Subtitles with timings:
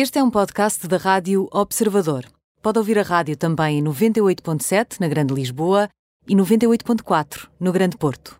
[0.00, 2.24] Este é um podcast da Rádio Observador.
[2.62, 5.88] Pode ouvir a rádio também em 98.7 na Grande Lisboa
[6.28, 8.38] e 98.4 no Grande Porto.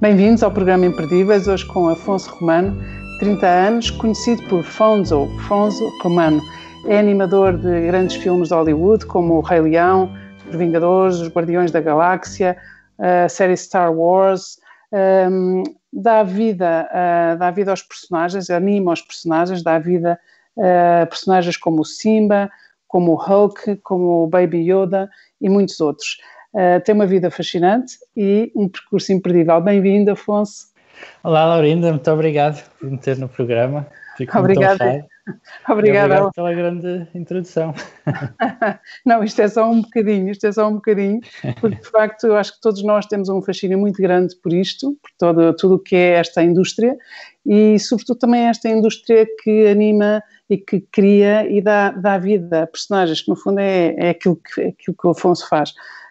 [0.00, 2.80] Bem-vindos ao programa Imperdíveis, hoje com Afonso Romano,
[3.18, 6.40] 30 anos, conhecido por Fonzo, Fonzo Romano.
[6.88, 10.14] É animador de grandes filmes de Hollywood, como O Rei Leão,
[10.48, 12.56] Os Vingadores, Os Guardiões da Galáxia,
[12.96, 14.58] a série Star Wars.
[14.92, 20.16] Um, dá, vida, uh, dá vida aos personagens, anima os personagens, dá vida
[20.56, 22.48] a personagens como o Simba,
[22.86, 26.18] como o Hulk, como o Baby Yoda e muitos outros.
[26.54, 29.60] Uh, tem uma vida fascinante e um percurso imperdível.
[29.60, 30.68] Bem-vindo, Afonso.
[31.24, 33.88] Olá, Laurinda, muito obrigado por me ter no programa.
[34.16, 35.04] Fico Obrigada.
[35.68, 36.14] Obrigada.
[36.14, 37.74] Obrigado pela grande introdução.
[39.04, 41.20] Não, isto é só um bocadinho, isto é só um bocadinho,
[41.60, 44.96] porque de facto eu acho que todos nós temos um fascínio muito grande por isto,
[45.02, 46.96] por todo, tudo o que é esta indústria
[47.44, 52.66] e sobretudo também esta indústria que anima e que cria e dá, dá vida a
[52.66, 55.70] personagens, que no fundo é, é aquilo, que, é aquilo que o Afonso faz.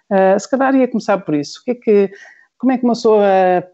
[0.10, 1.62] Uh, se calhar ia começar por isso.
[1.62, 2.12] O que é que,
[2.58, 3.26] como é que uma pessoa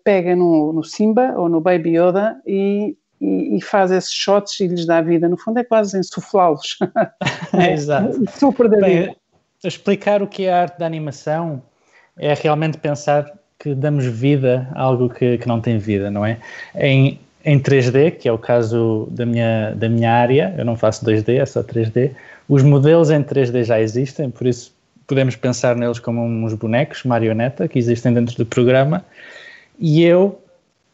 [0.04, 4.68] pega no, no Simba ou no Baby Yoda e, e, e, faz esses shots e
[4.68, 5.30] lhes dá vida?
[5.30, 6.80] No fundo é quase insuflá-los.
[7.54, 8.20] é, Exato.
[8.38, 9.16] Super da Bem, vida.
[9.64, 11.62] Explicar o que é a arte da animação
[12.18, 16.40] é realmente pensar que damos vida a algo que, que não tem vida, não é?
[16.76, 21.06] Em, em 3D, que é o caso da minha, da minha área, eu não faço
[21.06, 22.12] 2D, é só 3D,
[22.50, 24.74] os modelos em 3D já existem, por isso
[25.06, 29.06] podemos pensar neles como uns bonecos, marioneta, que existem dentro do programa,
[29.80, 30.40] e eu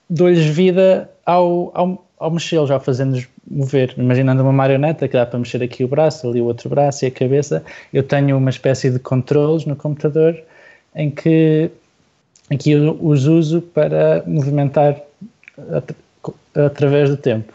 [0.09, 3.93] dou-lhes vida ao, ao, ao mexê-los, ao fazendo-los mover.
[3.97, 7.07] Imaginando uma marioneta que dá para mexer aqui o braço, ali o outro braço e
[7.07, 10.37] a cabeça, eu tenho uma espécie de controles no computador
[10.95, 11.69] em que,
[12.49, 14.99] em que eu os uso para movimentar
[15.71, 15.95] at
[16.55, 17.53] através do tempo.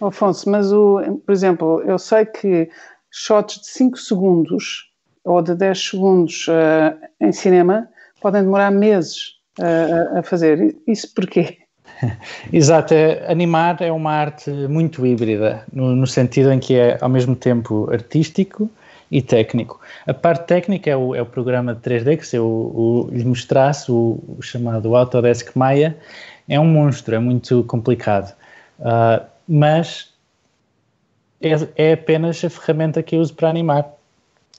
[0.00, 2.70] Afonso, mas o, por exemplo, eu sei que
[3.10, 4.90] shots de 5 segundos
[5.24, 7.88] ou de 10 segundos uh, em cinema
[8.20, 10.76] podem demorar meses uh, a fazer.
[10.86, 11.58] Isso porquê?
[12.52, 12.94] Exato,
[13.28, 17.90] animar é uma arte muito híbrida, no, no, sentido em que é ao mesmo tempo
[17.90, 18.70] artístico
[19.10, 19.80] e técnico.
[20.06, 23.90] A parte técnica é o, é o programa de 3D, que se eu lhe mostrasse,
[23.90, 25.96] o, o, chamado Autodesk Maya,
[26.48, 28.34] é um monstro, é muito complicado.
[28.78, 30.12] Uh, mas
[31.40, 33.86] é, é apenas a ferramenta que eu uso para animar.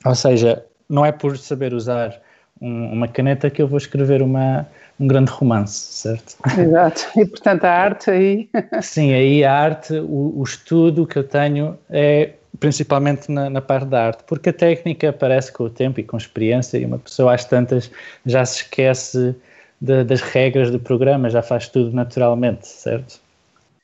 [0.06, 2.20] Ou seja, não é por saber usar
[2.60, 4.68] um, uma caneta que eu vou escrever uma,
[5.02, 6.36] um grande romance, certo?
[6.58, 7.08] Exato.
[7.18, 8.50] E portanto a arte aí.
[8.82, 13.88] Sim, aí a arte, o, o estudo que eu tenho é principalmente na, na, parte
[13.88, 17.00] da arte, porque a técnica aparece com o tempo e com a experiência, e uma
[17.00, 17.90] pessoa às tantas
[18.24, 19.36] já se esquece
[19.80, 23.20] de, das regras do programa, já faz tudo naturalmente, certo?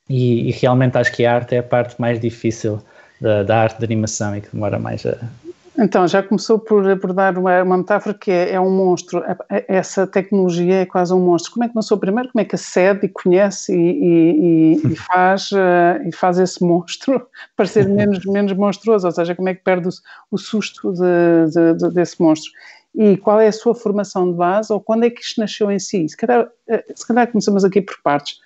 [0.07, 2.79] E, e, realmente acho que a arte é a parte mais difícil
[3.19, 5.17] da, da arte de animação e que demora mais a,
[5.79, 9.23] então, já começou por, por dar uma, uma metáfora que é, é, um monstro.
[9.23, 11.51] É, é, essa tecnologia é quase um monstro.
[11.51, 12.31] Como é que começou primeiro?
[12.31, 17.27] Como é que acede e conhece e, e, e faz, uh, e faz esse monstro
[17.55, 19.05] parecer menos, menos monstruoso?
[19.05, 19.91] Ou seja, como é que perde o,
[20.31, 22.51] o susto de, de, de, desse monstro?
[22.95, 25.77] E qual é a sua formação de base ou quando é que isto nasceu em
[25.77, 26.09] si?
[26.09, 28.39] Se calhar, eh, se calhar começamos aqui por partes.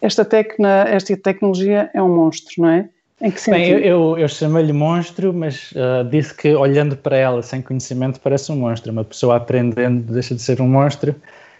[0.00, 2.88] Esta, tecna, esta tecnologia é um monstro, não é?
[3.20, 3.60] Em que sentido?
[3.60, 8.18] Bem, eu, eu, eu chamei-lhe monstro, mas uh, disse que olhando para ela sem conhecimento
[8.20, 8.90] parece um monstro.
[8.90, 11.14] Uma pessoa aprendendo deixa de ser um monstro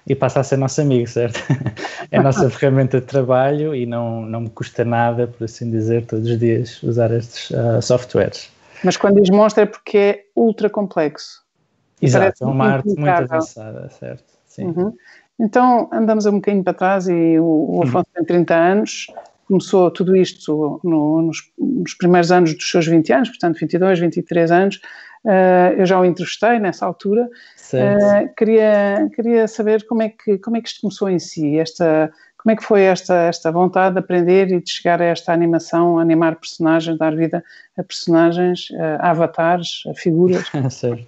[0.07, 1.39] e passa a ser nosso amigo, certo?
[2.11, 6.07] é a nossa ferramenta de trabalho e não, não me custa nada, por assim dizer,
[6.07, 8.51] todos os dias usar estes uh, softwares.
[8.83, 11.43] Mas quando diz monstro é porque é ultra complexo.
[12.01, 14.25] Exato, é uma arte muito avançada, certo?
[14.47, 14.67] Sim.
[14.69, 14.97] Uhum.
[15.39, 17.83] Então andamos um bocadinho para trás e o, o uhum.
[17.83, 18.25] Afonso uhum.
[18.25, 19.07] tem 30 anos,
[19.51, 24.51] começou tudo isto no, nos, nos, primeiros anos dos seus 20 anos, portanto 22, 23
[24.53, 24.77] anos,
[25.25, 30.57] uh, eu já o entrevistei nessa altura, uh, queria, queria saber como é, que, como
[30.57, 33.99] é que isto começou em si, esta, como é que foi esta, esta vontade de
[33.99, 37.43] aprender e de chegar a esta animação, animar personagens, dar vida
[37.77, 38.69] a personagens,
[39.01, 40.47] a avatares, a figuras?
[40.71, 41.05] certo.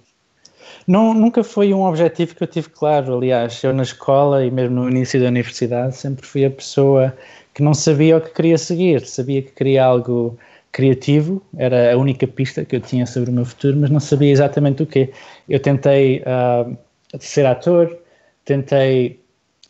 [0.85, 4.81] Não, nunca foi um objetivo que eu tive claro, aliás, eu na escola e mesmo
[4.81, 7.15] no início da universidade sempre fui a pessoa
[7.53, 10.37] que não sabia o que queria seguir, sabia que queria algo
[10.71, 14.31] criativo, era a única pista que eu tinha sobre o meu futuro, mas não sabia
[14.31, 15.11] exatamente o quê.
[15.47, 16.75] Eu tentei uh,
[17.19, 17.95] ser ator,
[18.43, 19.19] tentei.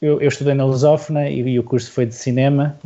[0.02, 2.78] Eu, eu, estudei na Lusófona e, e o curso foi de cinema,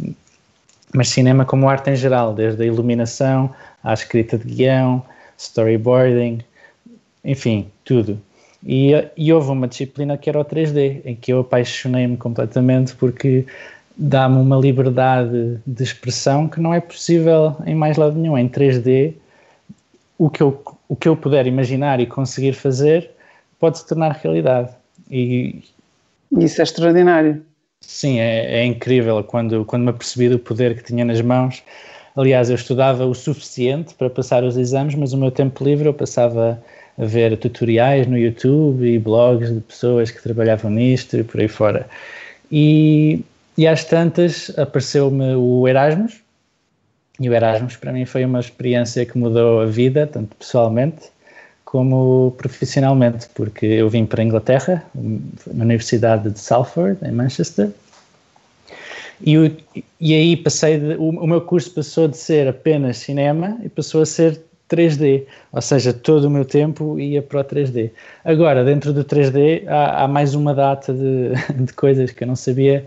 [0.94, 3.54] mas cinema como arte em geral, desde a iluminação
[3.84, 5.04] à escrita de guião,
[5.38, 6.42] storyboarding,
[7.24, 8.20] enfim, tudo.
[8.66, 13.46] E, e houve uma disciplina que era o 3D, em que eu apaixonei-me completamente porque
[13.98, 18.38] dá-me uma liberdade de expressão que não é possível em mais lado nenhum.
[18.38, 19.14] Em 3D,
[20.18, 23.10] o que eu, o que eu puder imaginar e conseguir fazer
[23.60, 24.70] pode se tornar realidade.
[25.10, 25.64] E
[26.40, 27.42] isso é extraordinário.
[27.82, 31.64] Sim, é, é, incrível quando, quando me apercebi do poder que tinha nas mãos.
[32.16, 35.94] Aliás, eu estudava o suficiente para passar os exames, mas o meu tempo livre eu
[35.94, 36.62] passava
[36.98, 41.48] a ver tutoriais no YouTube e blogs de pessoas que trabalhavam nisto e por aí
[41.48, 41.88] fora.
[42.52, 43.24] E,
[43.58, 46.22] e às tantas apareceu-me o Erasmus,
[47.20, 51.10] e o Erasmus para mim foi uma experiência que mudou a vida, tanto pessoalmente
[51.66, 57.72] como profissionalmente, porque eu vim para a Inglaterra, na Universidade de Salford, em Manchester,
[59.22, 59.36] e,
[60.00, 64.02] e aí passei, de, o, o meu curso passou de ser apenas cinema e passou
[64.02, 64.40] a ser
[64.70, 67.92] 3D, ou seja, todo o meu tempo ia para o 3D.
[68.24, 71.32] Agora, dentro do 3D, há, há mais uma data de,
[71.66, 72.86] de, coisas que eu não sabia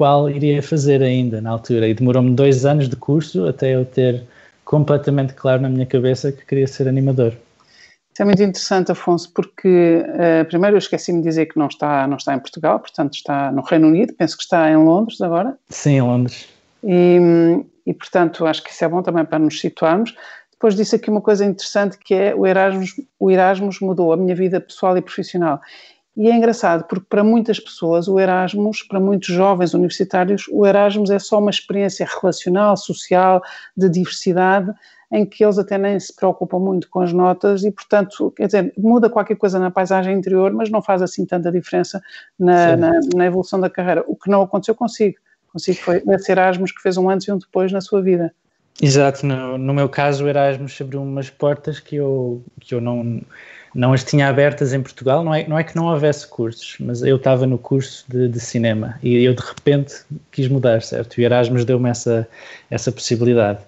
[0.00, 4.22] qual iria fazer ainda na altura, e demorou-me dois anos de curso até eu ter
[4.64, 7.34] completamente claro na minha cabeça que queria ser animador.
[8.10, 12.06] Isso é muito interessante, Afonso, porque uh, primeiro eu esqueci-me de dizer que não está,
[12.06, 15.54] não está em Portugal, portanto está no Reino Unido, penso que está em Londres agora.
[15.68, 16.48] Sim, em Londres.
[16.82, 17.18] E,
[17.84, 20.14] e portanto acho que isso é bom também para nos situarmos.
[20.50, 24.34] Depois disse aqui uma coisa interessante que é o Erasmus, o Erasmus mudou a minha
[24.34, 25.60] vida pessoal e profissional.
[26.16, 31.10] E é engraçado porque para muitas pessoas o Erasmus, para muitos jovens universitários, o Erasmus
[31.10, 33.40] é só uma experiência relacional, social,
[33.76, 34.72] de diversidade,
[35.12, 38.72] em que eles até nem se preocupam muito com as notas e, portanto, quer dizer,
[38.78, 42.00] muda qualquer coisa na paisagem interior, mas não faz assim tanta diferença
[42.38, 44.04] na, na, na evolução da carreira.
[44.06, 45.16] O que não aconteceu consigo.
[45.52, 48.32] Consigo foi esse Erasmus que fez um antes e um depois na sua vida.
[48.80, 53.20] Exato, no, no meu caso o Erasmus abriu umas portas que eu, que eu não,
[53.74, 57.02] não as tinha abertas em Portugal, não é, não é que não houvesse cursos, mas
[57.02, 59.94] eu estava no curso de, de cinema e eu de repente
[60.30, 61.20] quis mudar, certo?
[61.20, 62.28] E Erasmus deu-me essa,
[62.70, 63.60] essa possibilidade.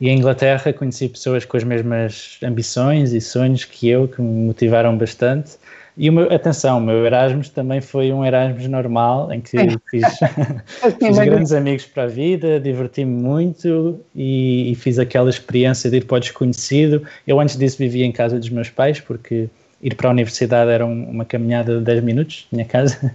[0.00, 4.46] E em Inglaterra conheci pessoas com as mesmas ambições e sonhos que eu, que me
[4.46, 5.52] motivaram bastante.
[5.96, 9.56] E o meu, atenção, o meu Erasmus também foi um Erasmus normal, em que
[9.90, 10.18] fiz,
[10.98, 16.04] fiz grandes amigos para a vida, diverti-me muito e, e, fiz aquela experiência de ir
[16.04, 17.02] para o desconhecido.
[17.26, 19.48] Eu antes disso vivia em casa dos meus pais, porque
[19.80, 23.12] ir para a universidade era um, uma caminhada de 10 minutos, minha casa.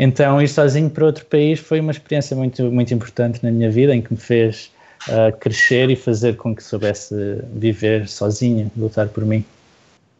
[0.00, 3.92] Então ir sozinho para outro país foi uma experiência muito, muito importante na minha vida,
[3.92, 4.70] em que me fez
[5.08, 7.16] uh, crescer e fazer com que soubesse
[7.52, 9.44] viver sozinha, lutar por mim.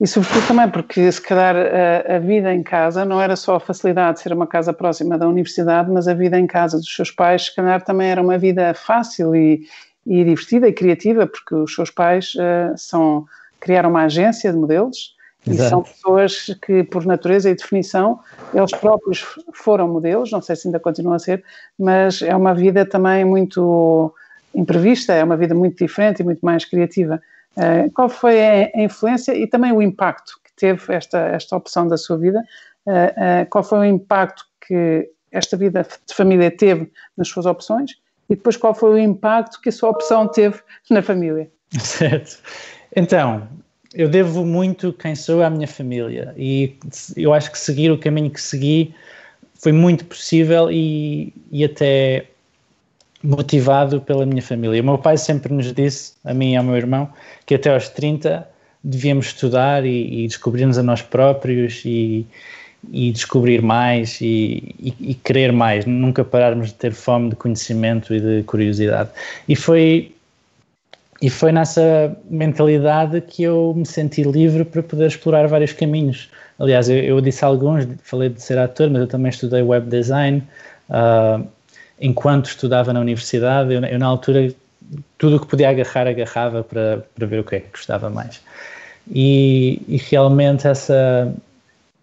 [0.01, 3.61] E sobretudo também porque se calhar a, a, vida em casa não era só a
[3.61, 7.11] facilidade de ser uma casa próxima da universidade, mas a vida em casa dos seus
[7.11, 9.67] pais se calhar também era uma vida fácil e,
[10.07, 13.27] e divertida e criativa, porque os seus pais uh, são,
[13.59, 15.67] criaram uma agência de modelos Exato.
[15.67, 18.21] e são pessoas que por natureza e definição
[18.55, 21.43] eles próprios foram modelos, não sei se ainda continuam a ser,
[21.77, 24.15] mas é uma vida também muito
[24.55, 27.21] imprevista, é uma vida muito diferente e muito mais criativa.
[27.59, 31.97] Uh, qual foi a, influência e também o impacto que teve esta, esta opção da
[31.97, 32.41] sua vida?
[32.87, 37.93] Uh, uh, qual foi o impacto que esta vida de família teve nas suas opções?
[38.31, 41.51] E depois qual foi o impacto que a sua opção teve na família?
[41.81, 42.39] Certo.
[42.95, 43.49] Então,
[43.93, 46.79] eu devo muito quem sou à minha família e
[47.17, 48.95] eu acho que seguir o caminho que segui
[49.55, 52.27] foi muito possível e, e até
[53.23, 54.81] motivado pela minha família.
[54.81, 57.09] O meu pai sempre nos disse, a mim e ao meu irmão,
[57.47, 58.49] que até aos 30
[58.83, 62.27] devíamos estudar e, e descobrir-nos a nós próprios e,
[62.91, 68.15] e descobrir mais e, e, e, querer mais, nunca pararmos de ter fome de conhecimento
[68.15, 69.11] e de curiosidade.
[69.49, 70.13] E foi,
[71.21, 76.31] e foi nessa mentalidade que eu me senti livre para poder explorar vários caminhos.
[76.59, 80.43] Aliás, eu, eu disse alguns, falei de ser ator, mas eu também estudei web design.
[80.89, 81.47] Uh,
[82.01, 84.55] enquanto estudava na universidade, eu, eu na altura
[85.17, 88.41] tudo o que podia agarrar, agarrava para, para ver o que é que gostava mais.
[89.11, 91.35] E, e realmente essa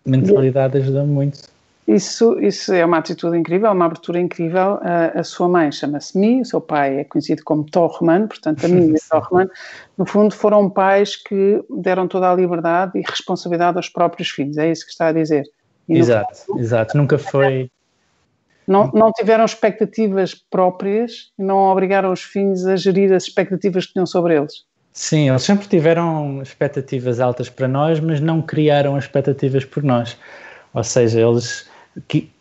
[0.05, 1.55] mentalidade ajudou-me muito.
[1.87, 4.79] Isso, isso é uma atitude incrível, uma abertura incrível.
[4.81, 8.67] A, a sua mãe chama-se Mi, o seu pai é conhecido como Torrman, portanto, a
[8.67, 9.47] Mi e Torrman,
[9.95, 14.71] no fundo, foram pais que deram toda a liberdade e responsabilidade aos próprios filhos, é
[14.71, 15.43] isso que está a dizer.
[15.87, 16.97] E exato, fundo, exato.
[16.97, 17.69] Nunca foi
[18.67, 23.93] não, não tiveram expectativas próprias e não obrigaram os filhos a gerir as expectativas que
[23.93, 24.65] tinham sobre eles.
[24.91, 30.17] Sim, eles sempre tiveram expectativas altas para nós, mas não criaram expectativas por nós.
[30.73, 31.67] Ou seja, eles,
[32.07, 32.31] que,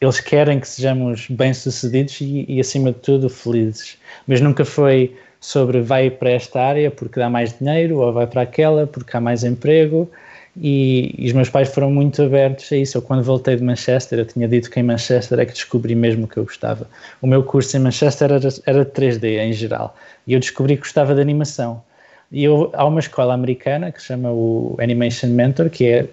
[0.00, 3.98] eles querem que sejamos bem-sucedidos e, e, acima de tudo, felizes.
[4.26, 8.42] Mas nunca foi sobre vai para esta área porque dá mais dinheiro ou vai para
[8.42, 10.10] aquela porque há mais emprego
[10.56, 12.98] e, e, os meus pais foram muito abertos a isso.
[12.98, 16.28] Eu, quando voltei de Manchester, eu tinha dito que em Manchester é que descobri mesmo
[16.28, 16.86] que eu gostava.
[17.22, 21.14] O meu curso em Manchester era, era 3D em geral e eu descobri que gostava
[21.14, 21.82] de animação.
[22.30, 26.06] E eu, há uma escola americana que se chama o Animation Mentor, que é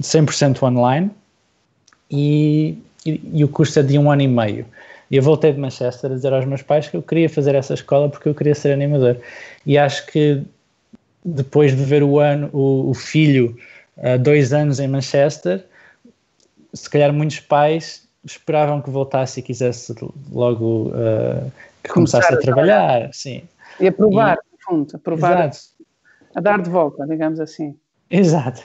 [0.00, 1.10] 100% online
[2.10, 4.66] e, e, e o curso é de um ano e meio.
[5.10, 7.74] E eu voltei de Manchester a dizer aos meus pais que eu queria fazer essa
[7.74, 9.18] escola porque eu queria ser animador.
[9.64, 10.42] E acho que
[11.24, 13.56] depois de ver o ano, o, o filho
[13.96, 15.64] uh, dois anos em Manchester,
[16.72, 19.94] se calhar muitos pais esperavam que voltasse e quisesse
[20.30, 21.50] logo uh,
[21.82, 23.42] que começasse a, a trabalhar, trabalhar, sim.
[23.78, 25.58] E a provar, e, no fundo, a provar, exato.
[26.34, 27.76] a dar de volta, digamos assim.
[28.10, 28.62] Exato.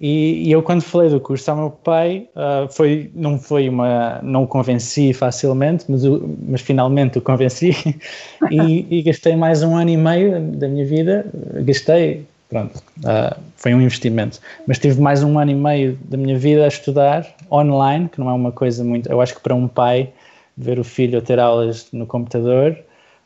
[0.00, 4.20] E, e, eu quando falei do curso ao meu pai, uh, foi, não foi uma,
[4.22, 7.70] não o convenci facilmente, mas, o, mas finalmente o convenci
[8.50, 11.26] e, e, gastei mais um ano e meio da minha vida,
[11.64, 16.36] gastei, pronto, uh, foi um investimento, mas tive mais um ano e meio da minha
[16.36, 19.68] vida a estudar online, que não é uma coisa muito, eu acho que para um
[19.68, 20.12] pai
[20.56, 22.76] ver o filho ter aulas no computador,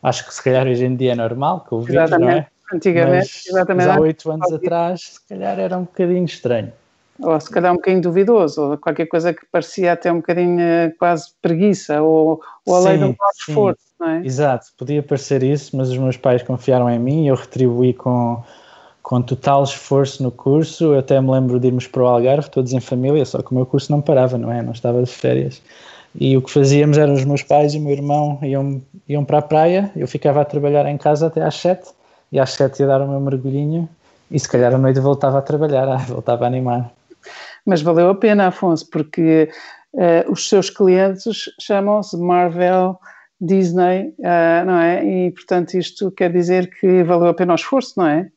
[0.03, 2.47] acho que se calhar hoje em dia é normal, que o vídeo, não é?
[2.73, 3.31] Antigamente,
[3.77, 6.73] mas, há oito anos atrás, se calhar era um bocadinho estranho.
[7.21, 10.93] Ou se calhar um bocadinho duvidoso, ou qualquer coisa que parecia até um bocadinho eh,
[10.99, 14.25] quase preguiça, ou, ou a sim, lei do esforço, não é?
[14.25, 18.43] Exato, podia parecer isso, mas os meus pais confiaram em mim e eu retribuí com,
[19.05, 20.95] com total esforço no curso.
[20.95, 23.55] Eu até me lembro de irmos para o Algarve, todos em família, só que o
[23.55, 24.63] meu curso não parava, não é?
[24.63, 25.63] Não estava de férias.
[26.19, 29.39] E o que fazíamos era os meus pais e o meu irmão iam, iam para
[29.39, 31.91] a praia, eu ficava a trabalhar em casa até às sete
[32.33, 33.89] e às sete ia dar o meu mergulhinho
[34.31, 36.91] e se calhar à noite voltava a trabalhar, voltava a animar.
[37.67, 39.51] Mas valeu a pena, Afonso, porque
[39.93, 42.99] uh, os seus clientes chamam-se Marvel,
[43.39, 45.05] Disney, uh, não é?
[45.05, 48.31] E portanto isto quer dizer que valeu a pena o esforço, não é?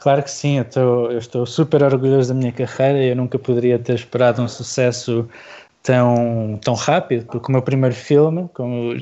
[0.00, 3.78] Claro que sim, eu estou, eu estou super orgulhoso da minha carreira, eu nunca poderia
[3.78, 5.28] ter esperado um sucesso
[5.82, 8.96] tão, tão rápido, porque o meu primeiro filme, como,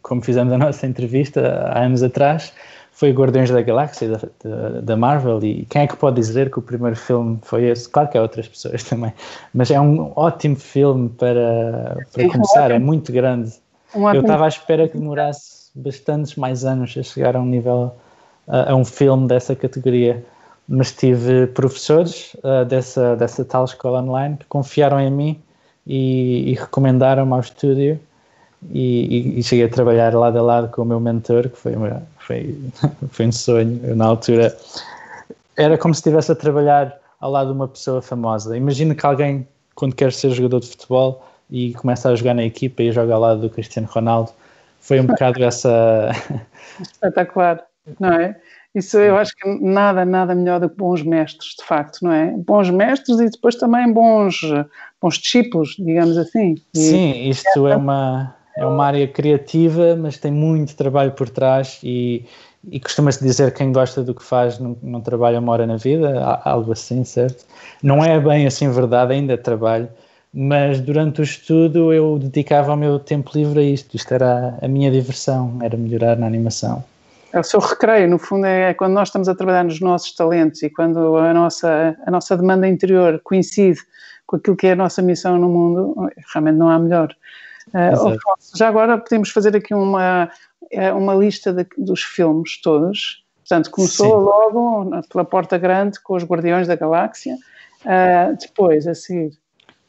[0.00, 2.50] como fizemos a nossa entrevista há anos atrás,
[2.92, 6.58] foi Guardiões da Galáxia da, da, da, Marvel e quem é que pode dizer que
[6.58, 7.86] o primeiro filme foi esse?
[7.86, 9.12] Claro que há outras pessoas também,
[9.52, 13.52] mas é um ótimo filme para, para começar, é muito grande.
[13.94, 17.94] Eu estava à espera que demorasse bastantes mais anos a chegar a um nível,
[18.50, 20.22] a, a um filme dessa categoria,
[20.68, 25.40] mas tive professores uh, dessa, dessa tal escola online que confiaram em mim
[25.86, 27.98] e, e recomendaram-me ao estúdio
[28.70, 32.02] e, e, cheguei a trabalhar lado a lado com o meu mentor, que foi, uma,
[32.18, 32.58] foi,
[33.10, 33.80] foi um sonho.
[33.82, 34.54] Eu, na altura
[35.56, 38.56] era como se estivesse a trabalhar ao lado de uma pessoa famosa.
[38.56, 42.82] Imagino que alguém, quando quer ser jogador de futebol e começa a jogar na equipa
[42.82, 44.30] e joga ao lado do Cristiano Ronaldo,
[44.78, 46.10] foi um bocado essa.
[46.80, 47.64] Espetacular,
[47.98, 48.36] não é?
[48.74, 52.32] Isso eu acho que nada, nada melhor do que bons mestres, de facto, não é?
[52.36, 54.40] Bons mestres e depois também bons,
[55.02, 56.54] bons discípulos, digamos assim.
[56.74, 61.80] E Sim, isto é uma, é uma área criativa, mas tem muito trabalho por trás
[61.82, 62.24] e,
[62.70, 65.76] e costuma-se dizer que quem gosta do que faz não, não trabalha uma hora na
[65.76, 67.44] vida, algo assim, certo?
[67.82, 69.88] Não é bem assim verdade, ainda trabalho,
[70.32, 74.68] mas durante o estudo eu dedicava o meu tempo livre a isto, isto era a
[74.68, 76.84] minha diversão, era melhorar na animação.
[77.32, 80.62] É o seu recreio, no fundo, é quando nós estamos a trabalhar nos nossos talentos
[80.62, 83.80] e quando a nossa, a nossa demanda interior coincide
[84.26, 87.14] com aquilo que é a nossa missão no mundo, realmente não há melhor.
[87.68, 88.16] Uh,
[88.56, 90.30] já agora podemos fazer aqui uma,
[90.72, 93.24] eh, uma lista de, dos filmes todos.
[93.38, 94.24] Portanto, começou Sim.
[94.24, 97.36] logo pela Porta Grande com os Guardiões da Galáxia.
[97.84, 99.32] Uh, depois, a seguir,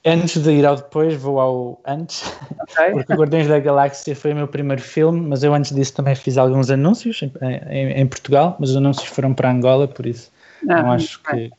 [0.03, 2.23] Antes de ir ao depois, vou ao antes,
[2.59, 2.89] okay.
[2.93, 6.39] porque Guardiões da Galáxia foi o meu primeiro filme, mas eu antes disso também fiz
[6.39, 7.31] alguns anúncios em,
[7.69, 10.31] em, em Portugal, mas os anúncios foram para Angola, por isso
[10.67, 11.51] ah, não acho que.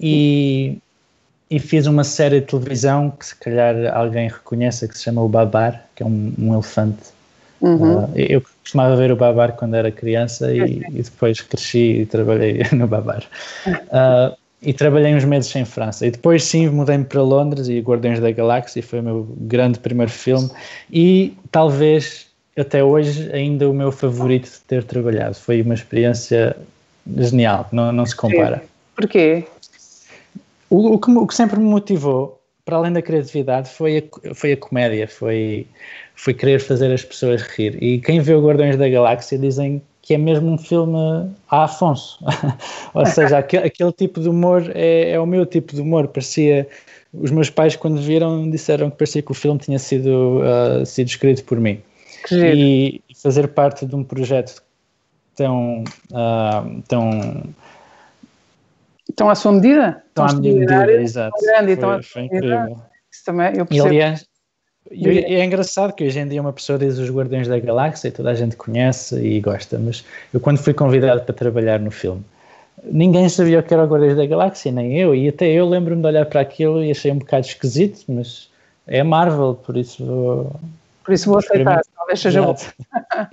[0.00, 0.78] E,
[1.48, 5.28] e fiz uma série de televisão que se calhar alguém reconheça, que se chama O
[5.28, 7.14] Babar, que é um, um elefante.
[7.60, 8.04] Uhum.
[8.04, 12.62] Uh, eu costumava ver o Babar quando era criança e, e depois cresci e trabalhei
[12.72, 13.22] no Babar.
[13.66, 16.06] Uh, e trabalhei uns meses em França.
[16.06, 20.10] E depois sim mudei-me para Londres e Guardiões da Galáxia foi o meu grande primeiro
[20.10, 20.50] filme
[20.90, 22.26] e talvez
[22.58, 25.34] até hoje ainda o meu favorito de ter trabalhado.
[25.34, 26.56] Foi uma experiência
[27.16, 28.62] genial, não, não se compara.
[28.94, 29.44] Porquê?
[30.70, 34.52] O, o, que, o que sempre me motivou, para além da criatividade, foi a, foi
[34.52, 35.66] a comédia, foi,
[36.14, 37.80] foi querer fazer as pessoas rir.
[37.80, 40.96] E quem vê o Guardiões da Galáxia dizem que é mesmo um filme
[41.50, 42.24] a Afonso.
[42.94, 46.06] Ou seja, aquele, aquele, tipo de humor é, é, o meu tipo de humor.
[46.06, 46.68] Parecia.
[47.12, 51.08] Os meus pais, quando viram, disseram que parecia que o filme tinha sido, uh, sido
[51.08, 51.80] escrito por mim.
[52.30, 54.62] E fazer parte de um projeto
[55.34, 55.82] tão,
[56.12, 57.42] uh, tão
[59.08, 60.04] Estão à sua medida?
[60.08, 61.34] Estão à minha medida, exato.
[61.42, 62.82] Grande, foi, foi incrível.
[63.10, 63.88] Isso também, eu percebo.
[63.88, 64.26] E, aliás,
[64.90, 68.30] é engraçado que hoje em dia uma pessoa diz os Guardiões da Galáxia e toda
[68.30, 72.22] a gente conhece e gosta, mas eu quando fui convidado para trabalhar no filme,
[72.84, 76.00] ninguém sabia o que era o Guardiões da Galáxia, nem eu, e até eu lembro-me
[76.00, 78.50] de olhar para aquilo e achei um bocado esquisito, mas
[78.86, 80.52] é Marvel, por isso vou...
[81.04, 82.56] Por isso vou aceitar, talvez seja bom.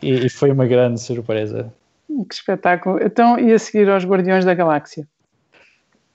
[0.01, 1.71] E, e foi uma grande surpresa.
[2.29, 3.01] Que espetáculo.
[3.01, 5.07] Então, e a seguir aos Guardiões da Galáxia?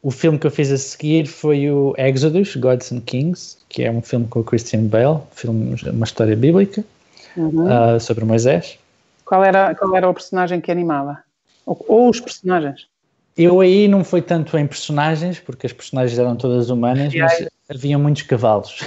[0.03, 3.91] O filme que eu fiz a seguir foi o Exodus, Gods and Kings, que é
[3.91, 6.85] um filme com o Christian Bale, filme, uma história bíblica
[7.37, 7.67] uhum.
[7.67, 8.79] uh, sobre Moisés.
[9.25, 11.19] Qual era, qual era o personagem que animava?
[11.67, 12.87] Ou, ou, os personagens?
[13.37, 17.99] Eu aí não foi tanto em personagens, porque as personagens eram todas humanas, mas havia
[17.99, 18.81] muitos cavalos.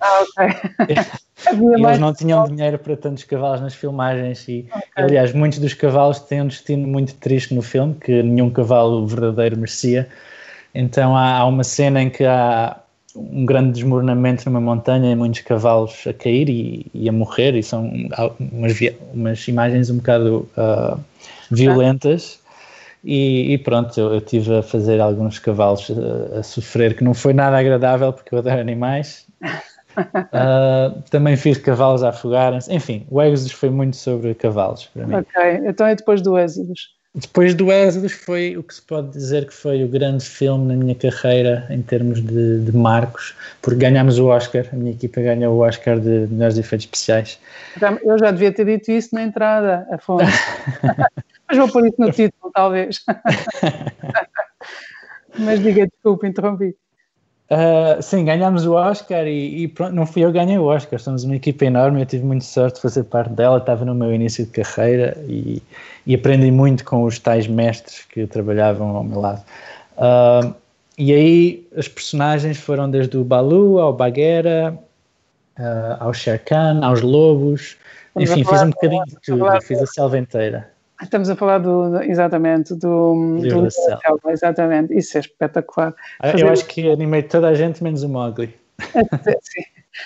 [0.00, 0.88] Ah, ok.
[0.88, 4.84] e eles não tinham dinheiro para tantos cavalos nas filmagens e, okay.
[4.96, 9.56] aliás, muitos dos cavalos têm um destino muito triste no filme, que nenhum cavalo verdadeiro
[9.56, 10.08] merecia,
[10.74, 12.76] então há, há, uma cena em que há
[13.16, 17.62] um grande desmoronamento numa montanha e muitos cavalos a cair e, e a morrer, e
[17.62, 17.90] são
[18.38, 18.78] umas,
[19.12, 21.00] umas imagens um bocado uh,
[21.50, 22.38] violentas.
[23.02, 27.14] E, e, pronto, eu, eu tive a fazer alguns cavalos a, a, sofrer, que não
[27.14, 29.26] foi nada agradável, porque eu adoro animais.
[29.96, 32.72] Uh, também fiz cavalos a afogarem-se.
[32.72, 35.14] Enfim, o Exodus foi muito sobre cavalos para mim.
[35.14, 36.99] Ok, então é depois do Exodus.
[37.12, 40.76] Depois do Exodus foi o que se pode dizer que foi o grande filme na
[40.76, 45.56] minha carreira em termos de, de marcos, porque ganhámos o Oscar, a minha equipa ganhou
[45.56, 47.40] o Oscar de melhores efeitos especiais.
[48.04, 50.24] Eu já devia ter dito isso na entrada, Afonso.
[51.48, 53.04] Mas vou pôr isso no título, talvez.
[55.36, 56.76] Mas diga, desculpe, interrompi.
[57.50, 61.00] Uh, sim, ganhámos o Oscar e, e, pronto, não fui eu que ganhei o Oscar,
[61.00, 64.14] somos uma equipa enorme, eu tive muita sorte de fazer parte dela, estava no meu
[64.14, 65.60] início de carreira e,
[66.06, 69.42] e aprendi muito com os tais mestres que trabalhavam ao meu lado.
[69.96, 70.54] Uh,
[70.96, 74.78] e aí as personagens foram desde o Balu ao Bagheera,
[75.58, 77.76] uh, ao Sher Khan, aos lobos,
[78.16, 80.70] enfim, fiz um bocadinho de tudo, fiz a selva inteira.
[81.02, 84.32] Estamos a falar do, exatamente do, do selva.
[84.32, 85.94] exatamente, isso é espetacular.
[86.20, 86.30] Ah.
[86.30, 88.54] Eu acho que animei toda a gente menos o Mowgli.
[88.78, 89.62] Sim.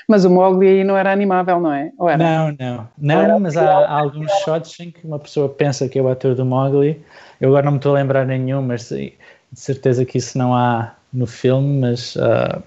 [0.08, 1.92] Mas o Mowgli aí não era animável, não é?
[1.98, 2.88] Não, não.
[2.98, 6.34] Não, mas há, há, alguns shots em que uma pessoa pensa que é o ator
[6.34, 7.04] do Mowgli.
[7.40, 9.14] Eu agora não me estou a lembrar nenhum, mas de
[9.54, 12.62] certeza que isso não há no filme, mas uh,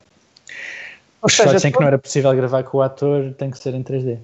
[1.22, 3.74] os seja, shots em que não era possível gravar com o ator têm que ser
[3.74, 4.20] em 3D.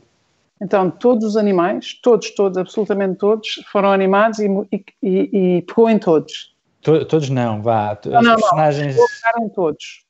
[0.64, 6.00] Então, todos os animais, todos, todos, absolutamente todos, foram animados e, e, e pegou em
[6.00, 6.56] todos.
[6.82, 7.98] To, todos não, vá.
[8.06, 8.96] Não, Os não, personagens.
[9.36, 10.06] Não, todos.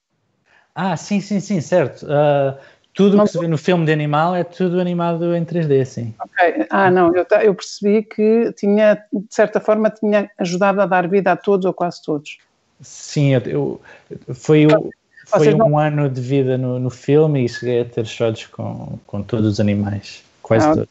[0.76, 2.06] Ah, sim, sim, sim, certo.
[2.06, 2.56] Uh,
[2.94, 6.14] tudo o que se vê no filme de animal é tudo animado em 3D, sim.
[6.20, 6.68] Ok.
[6.70, 11.32] Ah, não, eu, eu percebi que tinha, de certa forma, tinha ajudado a dar vida
[11.32, 12.38] a todos ou quase todos.
[12.80, 13.82] Sim, eu,
[14.28, 14.92] eu foi o.
[15.26, 15.80] Foi um não...
[15.80, 19.60] ano de vida no, no filme e cheguei a ter shots com, com todos os
[19.60, 20.23] animais.
[20.44, 20.90] Quase ah, todos.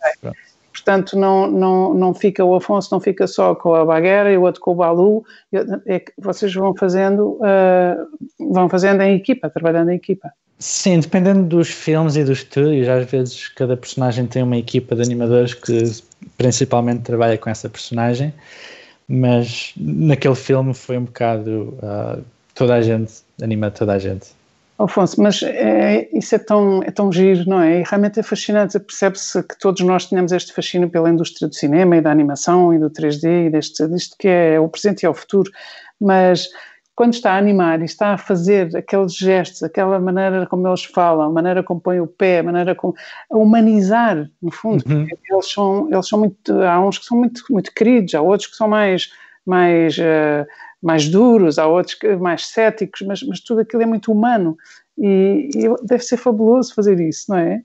[0.72, 4.42] Portanto, não, não, não fica o Afonso, não fica só com a Baguera e o
[4.42, 5.24] outro com o Balu,
[5.86, 10.32] é que vocês vão fazendo, uh, vão fazendo em equipa, trabalhando em equipa.
[10.58, 15.02] Sim, dependendo dos filmes e dos estúdios, às vezes cada personagem tem uma equipa de
[15.02, 15.82] animadores que
[16.38, 18.32] principalmente trabalha com essa personagem,
[19.06, 22.22] mas naquele filme foi um bocado uh,
[22.54, 23.12] toda a gente
[23.42, 24.28] anima toda a gente.
[24.84, 27.80] Afonso, mas é, isso é tão, é tão giro, não é?
[27.80, 28.78] E realmente é fascinante.
[28.80, 32.78] Percebe-se que todos nós temos este fascínio pela indústria do cinema e da animação e
[32.78, 35.50] do 3D e deste, disto que é o presente e o futuro.
[36.00, 36.48] Mas
[36.94, 41.22] quando está a animar e está a fazer aqueles gestos, aquela maneira como eles falam,
[41.22, 42.94] a maneira como põe o pé, a maneira como
[43.30, 45.06] a humanizar, no fundo, uhum.
[45.30, 48.56] eles são, eles são muito, há uns que são muito, muito queridos, há outros que
[48.56, 49.10] são mais,
[49.46, 50.46] mais uh,
[50.82, 54.56] mais duros, há outros mais céticos, mas, mas tudo aquilo é muito humano
[54.98, 57.62] e, e deve ser fabuloso fazer isso, não é?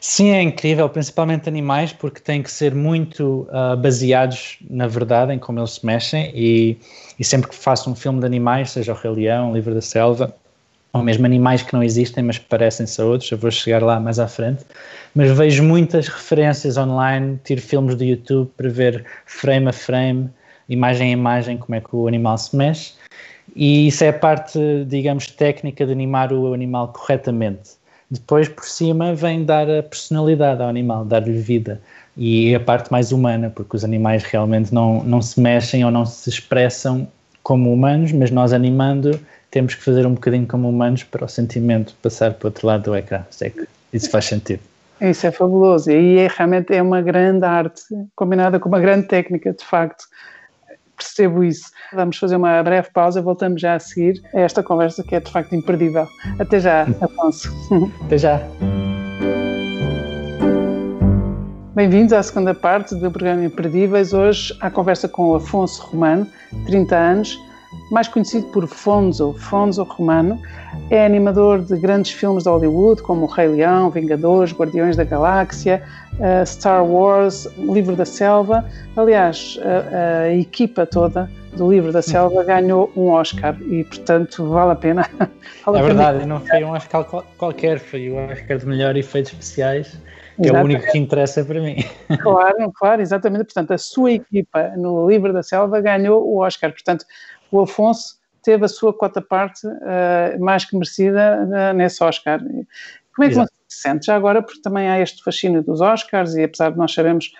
[0.00, 5.38] Sim, é incrível, principalmente animais, porque têm que ser muito uh, baseados na verdade, em
[5.38, 6.30] como eles se mexem.
[6.34, 6.78] E,
[7.18, 9.80] e, sempre que faço um filme de animais, seja o Rei Leão, o Livro da
[9.80, 10.34] Selva,
[10.92, 14.18] ou mesmo animais que não existem, mas parecem-se a outros, eu vou chegar lá mais
[14.18, 14.64] à frente.
[15.14, 20.30] Mas vejo muitas referências online, tiro filmes do YouTube para ver frame a frame
[20.68, 22.94] imagem a imagem, como é que o animal se mexe,
[23.54, 27.78] e isso é a parte, digamos, técnica de animar o animal corretamente.
[28.10, 31.80] Depois, por cima, vem dar a personalidade ao animal, dar-lhe vida.
[32.16, 35.90] E é a parte mais humana, porque os animais realmente não, não se mexem ou
[35.90, 37.06] não se expressam
[37.42, 39.18] como humanos, mas nós animando
[39.50, 42.84] temos que fazer um bocadinho como humanos para o sentimento passar para o outro lado
[42.84, 43.24] do ecrã.
[43.92, 44.60] Isso faz sentido.
[45.00, 45.90] Isso é fabuloso.
[45.90, 47.82] E é, realmente é uma grande arte
[48.14, 50.04] combinada com uma grande técnica, de facto.
[50.98, 51.70] Percebo isso.
[51.94, 55.30] Vamos fazer uma breve pausa, voltamos já a seguir a esta conversa que é de
[55.30, 56.08] facto imperdível.
[56.40, 57.50] Até já, Afonso.
[58.04, 58.40] Até já.
[61.72, 64.12] Bem-vindos à segunda parte do programa Imperdíveis.
[64.12, 66.26] Hoje, a conversa com o Afonso Romano,
[66.66, 67.38] 30 anos,
[67.90, 70.40] mais conhecido por Fonzo, Fonzo Romano,
[70.90, 75.82] é animador de grandes filmes de Hollywood, como O Rei Leão, Vingadores, Guardiões da Galáxia,
[76.14, 78.64] uh, Star Wars, Livro da Selva.
[78.96, 84.72] Aliás, a, a equipa toda do Livro da Selva ganhou um Oscar e, portanto, vale
[84.72, 85.06] a pena.
[85.64, 86.34] Vale é verdade, pena.
[86.34, 87.04] não foi um Oscar
[87.36, 90.00] qualquer, foi o Oscar de melhor efeitos especiais,
[90.36, 90.56] que exatamente.
[90.56, 91.76] é o único que interessa para mim.
[92.20, 93.44] Claro, claro, exatamente.
[93.44, 96.70] Portanto, a sua equipa no Livro da Selva ganhou o Oscar.
[96.70, 97.04] Portanto,
[97.50, 102.40] o Afonso teve a sua cota parte uh, mais que merecida uh, nesse Oscar.
[102.40, 103.50] Como é que Exato.
[103.52, 104.06] você se sente?
[104.06, 107.32] Já agora, porque também há este fascínio dos Oscars e apesar de nós sabermos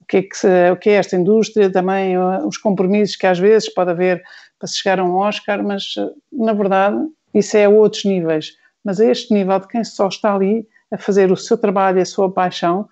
[0.00, 3.38] o que é, que o que é esta indústria, também uh, os compromissos que às
[3.38, 4.22] vezes pode haver
[4.58, 5.94] para se chegar a um Oscar, mas
[6.32, 6.96] na verdade
[7.34, 8.56] isso é a outros níveis.
[8.82, 12.02] Mas a este nível de quem só está ali a fazer o seu trabalho e
[12.02, 12.88] a sua paixão,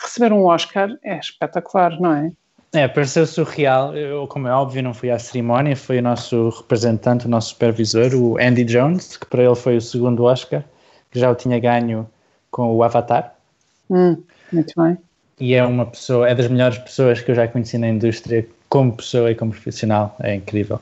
[0.00, 2.32] receber um Oscar é espetacular, não é?
[2.72, 3.96] É, pareceu surreal.
[3.96, 8.14] Eu, como é óbvio, não fui à cerimónia, foi o nosso representante, o nosso supervisor,
[8.14, 10.62] o Andy Jones, que para ele foi o segundo Oscar,
[11.10, 12.08] que já o tinha ganho
[12.50, 13.34] com o Avatar.
[13.90, 14.98] Hum, muito bem.
[15.40, 18.94] E é uma pessoa, é das melhores pessoas que eu já conheci na indústria, como
[18.94, 20.80] pessoa e como profissional, é incrível.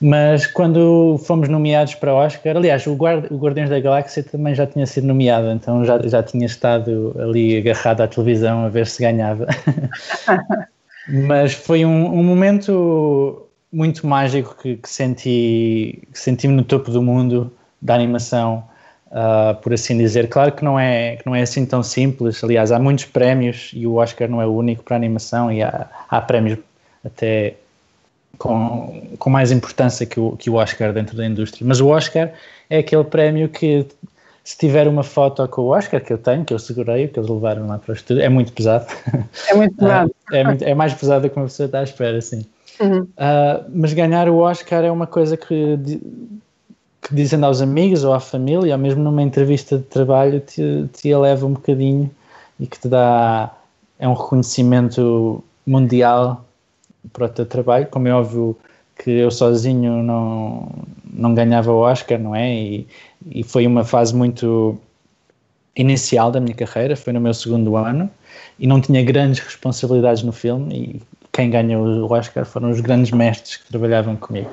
[0.00, 4.66] Mas quando fomos nomeados para Oscar, aliás, o, Guard, o Guardiões da Galáxia também já
[4.66, 9.02] tinha sido nomeado, então já, já tinha estado ali agarrado à televisão a ver se
[9.02, 9.46] ganhava.
[11.08, 17.02] Mas foi um, um momento muito mágico que, que senti que senti-me no topo do
[17.02, 18.64] mundo da animação,
[19.08, 20.28] uh, por assim dizer.
[20.28, 22.42] Claro que não é que não é assim tão simples.
[22.42, 25.88] Aliás, há muitos prémios e o Oscar não é o único para animação e há,
[26.08, 26.58] há prémios
[27.04, 27.54] até
[28.38, 31.66] com, com mais importância que o, que o Oscar dentro da indústria.
[31.66, 32.32] Mas o Oscar
[32.68, 33.86] é aquele prémio que
[34.46, 37.28] se tiver uma foto com o Oscar, que eu tenho, que eu segurei, que eles
[37.28, 38.86] levaram lá para o estúdio, é muito pesado.
[39.48, 40.14] É muito pesado.
[40.30, 42.46] é, muito, é, mais pesado do que uma pessoa está à espera, sim.
[42.78, 43.00] Uhum.
[43.00, 45.76] Uh, mas ganhar o Oscar é uma coisa que,
[47.02, 51.08] que dizendo aos amigos ou à família, ou mesmo numa entrevista de trabalho, te, te
[51.08, 52.08] eleva um bocadinho
[52.60, 53.52] e que te dá.
[53.98, 56.44] É um reconhecimento mundial
[57.12, 57.88] para o teu trabalho.
[57.90, 58.56] Como é óbvio
[58.96, 60.68] que eu sozinho não,
[61.16, 62.54] não ganhava o Oscar, não é?
[62.54, 62.86] E,
[63.30, 64.78] e foi uma fase muito
[65.74, 68.10] inicial da minha carreira, foi no meu segundo ano
[68.58, 71.02] e não tinha grandes responsabilidades no filme e
[71.32, 74.50] quem ganhou o Oscar foram os grandes mestres que trabalhavam comigo.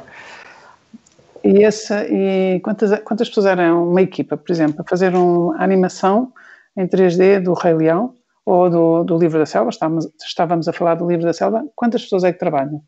[1.43, 6.32] E, essa, e quantas, quantas pessoas eram uma equipa, por exemplo, a fazer uma animação
[6.76, 8.13] em 3D do Rei Leão
[8.45, 9.69] ou do, do Livro da Selva?
[9.69, 11.65] Estávamos, estávamos a falar do Livro da Selva.
[11.76, 12.82] Quantas pessoas é que trabalham?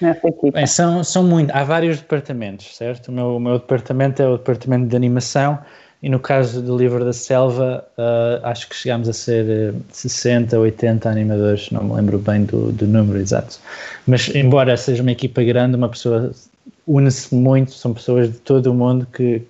[0.00, 0.52] Nessa equipa?
[0.52, 3.08] Bem, são, são muito, há vários departamentos, certo?
[3.08, 5.58] O meu, o meu departamento é o departamento de animação
[6.02, 10.58] e no caso do Livro da Selva, uh, acho que chegámos a ser 60, eh,
[10.58, 13.58] 80 animadores, não me lembro bem do, do número exato.
[14.06, 16.32] Mas, embora seja uma equipa grande, uma pessoa
[16.86, 19.42] une-se muito, são pessoas de todo o mundo que,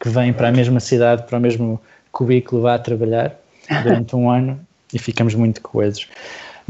[0.00, 1.78] que vêm para a mesma cidade, para o mesmo
[2.10, 3.38] cubículo, vá trabalhar
[3.82, 4.58] durante um ano
[4.94, 6.08] e ficamos muito coesos.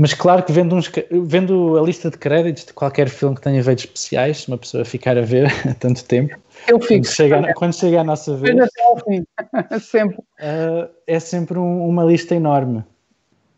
[0.01, 3.61] Mas claro que vendo, uns, vendo a lista de créditos de qualquer filme que tenha
[3.61, 7.05] efeitos especiais, se uma pessoa ficar a ver há tanto tempo, eu fico.
[7.05, 9.27] Quando chega, quando chega a nossa vez, até ao fim.
[9.79, 10.17] sempre.
[10.17, 12.83] Uh, é sempre um, uma lista enorme.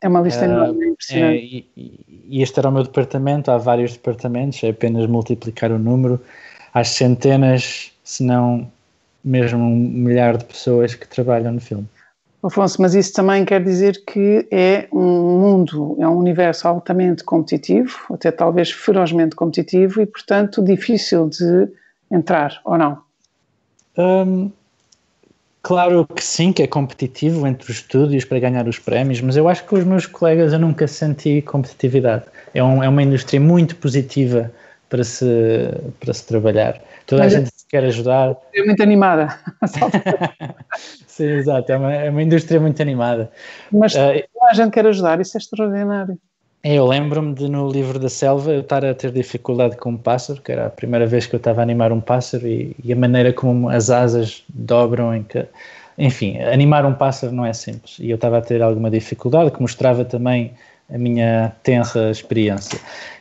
[0.00, 1.36] É uma lista uh, enorme, é impressionante.
[1.36, 5.78] É, e, e, este era o meu departamento, há vários departamentos, é apenas multiplicar o
[5.78, 6.20] número,
[6.74, 8.68] às centenas, se não
[9.22, 11.86] mesmo um milhar de pessoas que trabalham no filme.
[12.42, 17.96] Afonso, mas isso também quer dizer que é um mundo, é um universo altamente competitivo,
[18.10, 21.68] até talvez ferozmente competitivo e, portanto, difícil de
[22.10, 22.98] entrar, ou não?
[23.96, 24.50] Um,
[25.62, 29.48] claro que sim, que é competitivo entre os estúdios para ganhar os prémios, mas eu
[29.48, 32.24] acho que com os meus colegas eu nunca senti competitividade.
[32.52, 34.50] É, um, é uma indústria muito positiva
[34.92, 35.24] para se,
[35.98, 36.78] para se trabalhar.
[37.06, 38.36] Toda mas a gente se quer ajudar.
[38.54, 39.34] É muito animada.
[41.08, 43.30] Sim, exato, é uma, é uma indústria muito animada.
[43.72, 46.18] Mas uh, a gente quer ajudar, isso é extraordinário.
[46.62, 49.96] É, eu lembro-me de no livro da selva eu estar a ter dificuldade com um
[49.96, 52.92] pássaro, que era a primeira vez que eu estava a animar um pássaro e, e
[52.92, 55.46] a maneira como as asas dobram em que,
[55.96, 59.62] enfim, animar um pássaro não é simples e eu estava a ter alguma dificuldade que
[59.62, 60.52] mostrava também
[60.90, 62.78] a minha tenra experiência.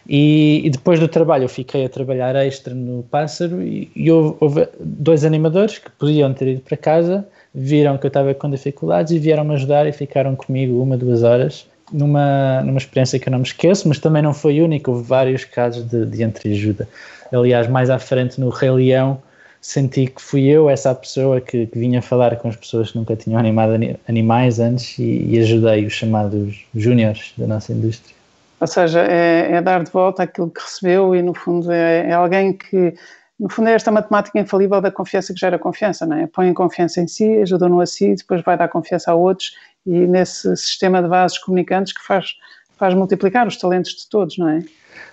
[0.08, 4.36] E, e, depois do trabalho eu fiquei a trabalhar extra no pássaro e, e houve,
[4.40, 9.12] houve, dois animadores que podiam ter ido para casa viram que eu estava com dificuldades
[9.12, 13.40] e vieram-me ajudar e ficaram comigo uma, duas horas numa, numa experiência que eu não
[13.40, 16.88] me esqueço, mas também não foi única, houve vários casos de, de entreajuda.
[17.32, 19.22] Aliás, mais à frente no Rei Leão,
[19.62, 23.16] senti que fui eu essa pessoa que, que, vinha falar com as pessoas que nunca
[23.16, 23.74] tinham animado
[24.08, 28.16] animais antes e, e ajudei os chamados júniores da nossa indústria.
[28.60, 32.14] Ou seja, é, é, dar de volta aquilo que recebeu e, no fundo, é, é,
[32.14, 32.94] alguém que,
[33.40, 36.28] no fundo, é esta matemática infalível da confiança que gera confiança, não é?
[36.28, 39.52] Põe confiança em si, ajuda-no a si, depois vai dar confiança a outros
[39.86, 42.36] e nesse sistema de vasos comunicantes que faz,
[42.82, 44.64] faz multiplicar os talentos de todos, não é?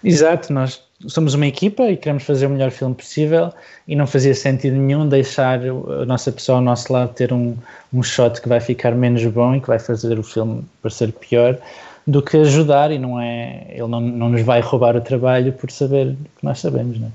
[0.03, 3.53] Exato, nós somos uma equipa e queremos fazer o melhor filme possível
[3.87, 7.55] e não fazia sentido nenhum deixar a nossa pessoa ao nosso lado ter um,
[7.93, 11.59] um shot que vai ficar menos bom e que vai fazer o filme parecer pior
[12.07, 15.71] do que ajudar e não é ele não, não nos vai roubar o trabalho por
[15.71, 17.11] saber que nós sabemos, não é?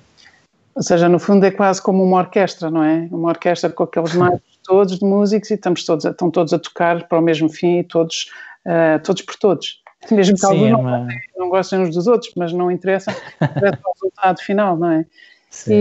[0.75, 3.07] Ou seja, no fundo é quase como uma orquestra, não é?
[3.11, 7.07] Uma orquestra com aqueles mais todos de músicos e estamos todos, estão todos a tocar
[7.07, 8.29] para o mesmo fim e todos,
[8.65, 9.82] uh, todos por todos.
[10.11, 10.99] Mesmo que Sim, alguns é uma...
[10.99, 13.11] não, não gostem uns dos outros, mas não interessa,
[13.41, 15.05] interessa o resultado final, não é?
[15.49, 15.73] Sim.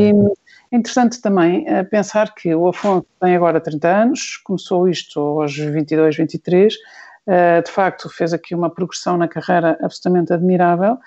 [0.70, 5.20] E é interessante também uh, pensar que o Afonso tem agora 30 anos, começou isto
[5.20, 10.98] aos 22, 23, uh, de facto fez aqui uma progressão na carreira absolutamente admirável,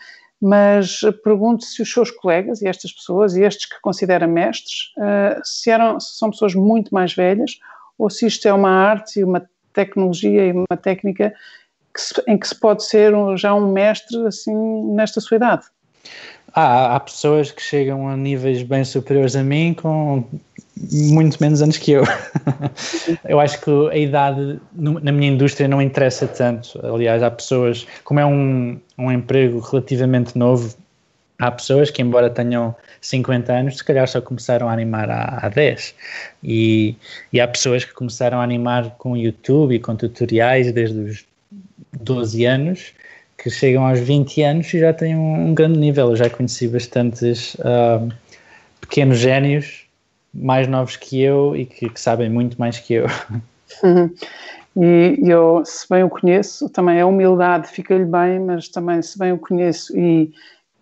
[0.42, 5.40] mas pergunto se os seus colegas e estas pessoas, e estes que considera mestres, uh,
[5.44, 7.58] se, eram, se são pessoas muito mais velhas
[7.98, 11.34] ou se isto é uma arte e uma tecnologia e uma técnica
[11.96, 14.54] que se, em que se pode ser um, já um mestre assim
[14.94, 15.64] nesta sua idade.
[16.54, 20.26] Há, há pessoas que chegam a níveis bem superiores a mim com
[20.92, 22.04] muito menos anos que eu.
[23.24, 26.80] eu acho que a idade na minha indústria não interessa tanto.
[26.86, 30.76] Aliás, há pessoas, como é um, um emprego relativamente novo,
[31.40, 35.50] há pessoas que, embora tenham 50 anos, se calhar só começaram a animar há, há
[35.50, 35.96] 10.
[36.44, 36.96] E,
[37.32, 41.35] e há pessoas que começaram a animar com YouTube e com tutoriais desde os
[42.02, 42.94] 12 anos,
[43.38, 46.10] que chegam aos 20 anos e já têm um, um grande nível.
[46.10, 48.12] Eu já conheci bastantes uh,
[48.82, 49.86] pequenos génios
[50.34, 53.06] mais novos que eu e que, que sabem muito mais que eu.
[54.78, 59.32] E eu, se bem o conheço, também a humildade fica-lhe bem, mas também se bem
[59.32, 60.34] o conheço e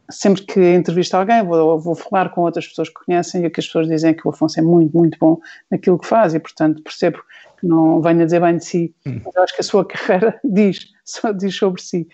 [0.10, 3.68] sempre que entrevisto alguém vou, vou falar com outras pessoas que conhecem e que as
[3.68, 7.20] pessoas dizem que o Afonso é muito, muito bom naquilo que faz e, portanto, percebo
[7.64, 9.22] que não venho a dizer bem de si, hum.
[9.24, 12.06] mas acho que a sua carreira diz, só diz sobre si.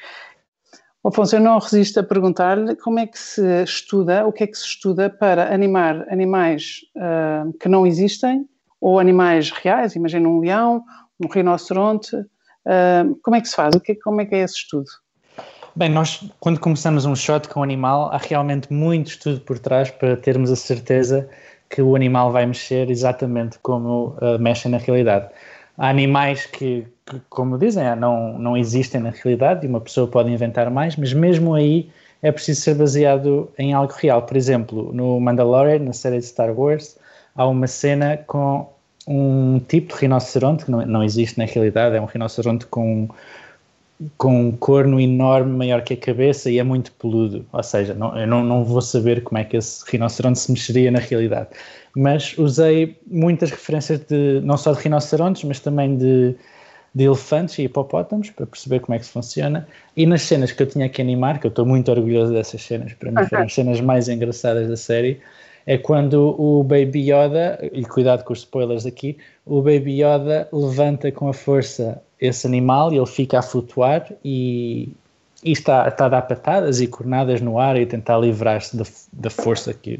[1.04, 4.56] Afonso, eu não resisto a perguntar-lhe como é que se estuda, o que é que
[4.56, 8.46] se estuda para animar animais uh, que não existem
[8.80, 10.84] ou animais reais, imagina um leão,
[11.20, 13.74] um rinoceronte, uh, como é que se faz?
[13.76, 14.88] O que, como é que é esse estudo?
[15.76, 19.90] Bem, nós quando começamos um shot com um animal, há realmente muito estudo por trás
[19.90, 21.28] para termos a certeza
[21.70, 25.30] que o animal vai mexer exatamente como uh, mexe na realidade.
[25.78, 30.08] Há animais que, que, como dizem, ah, não, não existem na realidade e uma pessoa
[30.08, 31.90] pode inventar mais, mas mesmo aí
[32.22, 34.24] é preciso ser baseado em algo real.
[34.24, 36.98] Por exemplo, no Mandalorian, na série de Star Wars,
[37.36, 38.68] há uma cena com
[39.08, 43.08] um tipo de rinoceronte que não, não existe na realidade, é um rinoceronte com
[44.18, 47.46] com um corno enorme, maior que a cabeça e é muito peludo.
[47.52, 50.90] Ou seja, não, eu não, não vou saber como é que esse rinoceronte se mexeria
[50.90, 51.50] na realidade.
[51.96, 56.34] Mas usei muitas referências de não só de rinocerontes, mas também de,
[56.96, 59.68] de elefantes e hipopótamos para perceber como é que se funciona.
[59.98, 62.94] E nas cenas que eu tinha que animar, que eu estou muito orgulhoso dessas cenas,
[62.94, 65.20] para mim foram as cenas mais engraçadas da série,
[65.70, 71.12] é quando o Baby Yoda, e cuidado com os spoilers aqui, o Baby Yoda levanta
[71.12, 74.90] com a força esse animal e ele fica a flutuar e,
[75.44, 79.30] e está, está a dar patadas e cornadas no ar e tentar livrar-se da, da
[79.30, 79.98] força que,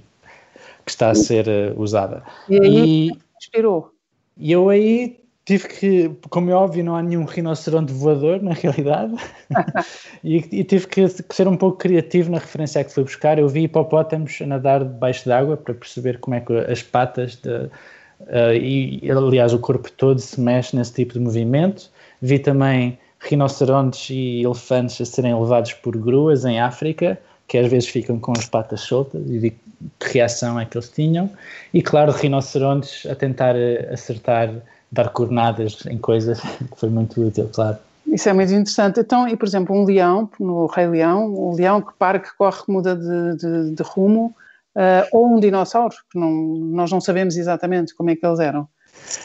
[0.84, 2.24] que está a ser uh, usada.
[2.50, 3.94] E aí inspirou.
[4.40, 5.19] E eu aí
[5.50, 9.16] tive que, como é óbvio, não há nenhum rinoceronte voador na realidade,
[10.24, 13.40] e, e, tive que, que, ser um pouco criativo na referência que fui buscar.
[13.40, 17.50] Eu vi hipopótamos a nadar debaixo d'água para perceber como é que as patas de,
[17.50, 21.90] uh, e, aliás, o corpo todo se mexe nesse tipo de movimento.
[22.22, 27.90] Vi também rinocerontes e elefantes a serem levados por gruas em África, que às vezes
[27.90, 29.58] ficam com as patas soltas e vi
[30.00, 31.28] que reação é que eles tinham.
[31.74, 34.54] E claro, rinocerontes a tentar eh, acertar,
[34.92, 37.78] dar cornadas em coisas, que foi muito útil, claro.
[38.08, 39.00] Isso é muito interessante.
[39.00, 42.64] Então, e por exemplo, um leão, no Rei Leão, um leão que para, que corre,
[42.64, 44.34] que muda de, de, de rumo,
[44.76, 48.68] uh, ou um dinossauro, que não, nós não sabemos exatamente como é que eles eram.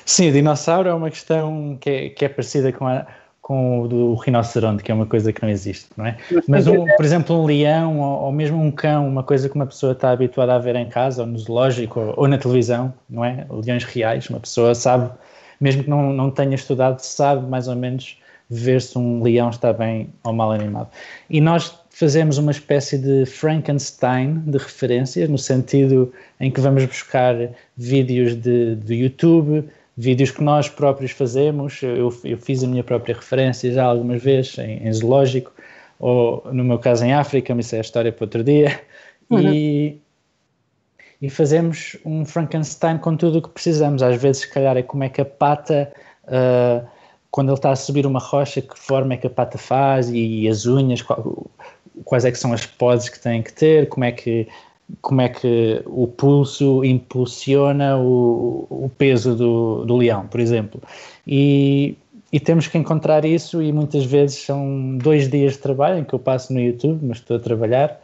[0.05, 3.07] Sim, o dinossauro é uma questão que é, que é parecida com, a,
[3.40, 6.16] com o do rinoceronte, que é uma coisa que não existe, não é?
[6.46, 9.66] Mas, um, por exemplo, um leão ou, ou, mesmo um cão, uma coisa que uma
[9.66, 13.24] pessoa está habituada a ver em casa, ou no zoológico, ou, ou na televisão, não
[13.24, 13.46] é?
[13.50, 15.11] Leões reais, uma pessoa sabe
[15.64, 18.18] mesmo que não, não tenha estudado, sabe mais ou menos
[18.50, 20.90] ver se um leão está bem ou mal animado.
[21.31, 27.35] E nós fazemos uma espécie de Frankenstein de referências, no sentido em que vamos buscar
[27.79, 29.64] vídeos de, de YouTube,
[29.96, 31.83] vídeos que nós próprios fazemos.
[31.83, 35.50] Eu, eu fiz a minha própria referência já algumas vezes em, em zoológico,
[35.98, 38.79] ou no meu caso em África, mas isso é a história para outro dia.
[39.31, 39.55] Uhum.
[39.55, 39.98] E,
[41.24, 44.02] e fazemos um Frankenstein com tudo o que precisamos.
[44.02, 45.90] Às vezes, se calhar, é como é que a pata.
[46.24, 46.87] Uh,
[47.30, 50.42] quando ele está a subir uma rocha, que forma é que a pata faz e,
[50.42, 51.46] e as unhas, qual,
[52.04, 54.46] quais é que são as poses que tem que ter, como é que,
[55.00, 60.80] como é que o pulso impulsiona o, o peso do, do leão, por exemplo.
[61.26, 61.96] E,
[62.30, 66.14] e temos que encontrar isso e muitas vezes são dois dias de trabalho em que
[66.14, 68.03] eu passo no YouTube, mas estou a trabalhar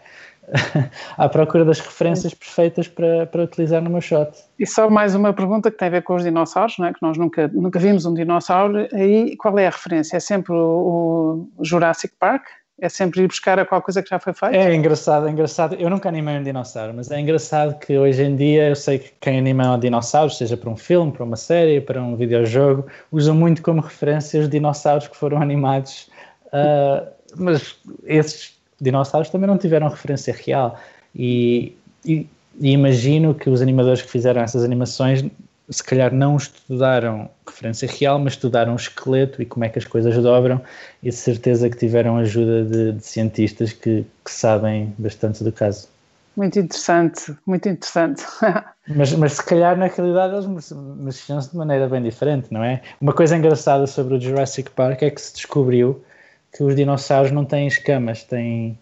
[1.17, 4.31] à procura das referências perfeitas para, para utilizar no meu shot.
[4.59, 6.93] E só mais uma pergunta que tem a ver com os dinossauros, não é?
[6.93, 10.17] que nós nunca, nunca vimos um dinossauro, aí qual é a referência?
[10.17, 12.45] É sempre o, o Jurassic Park?
[12.83, 14.57] É sempre ir buscar a qualquer coisa que já foi feita?
[14.57, 15.75] É engraçado, é engraçado.
[15.75, 19.13] Eu nunca animei um dinossauro, mas é engraçado que hoje em dia eu sei que
[19.21, 23.35] quem anima um dinossauro, seja para um filme, para uma série, para um videojogo, usam
[23.35, 26.09] muito como referência os dinossauros que foram animados.
[26.47, 30.79] Uh, mas esses dinossauros também não tiveram referência real.
[31.15, 32.27] E, e,
[32.59, 35.25] e imagino que os animadores que fizeram essas animações
[35.71, 39.85] se calhar não estudaram referência real, mas estudaram o esqueleto e como é que as
[39.85, 40.61] coisas dobram
[41.03, 45.89] e de certeza que tiveram ajuda de, de cientistas que, que, sabem bastante do caso.
[46.37, 48.25] Muito interessante, muito interessante.
[48.89, 52.83] mas, mas se calhar na realidade eles mexiam-se de maneira bem diferente, não é?
[53.01, 56.03] Uma coisa engraçada sobre o Jurassic Park é que se descobriu
[56.53, 58.79] que os dinossauros não têm escamas, têm,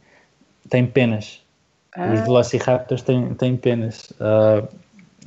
[0.68, 1.42] têm penas.
[1.94, 2.12] Ah.
[2.12, 4.10] Os Velociraptors têm, têm penas.
[4.12, 4.66] Uh,